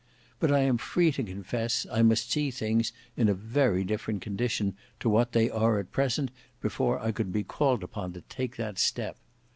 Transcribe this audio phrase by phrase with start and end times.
[0.39, 4.75] But I am free to confess I must see things in a very different condition
[4.99, 8.79] to what they are at present before I could be called upon to take that
[8.79, 9.15] step.